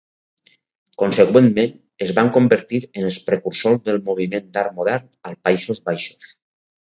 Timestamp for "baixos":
5.91-6.33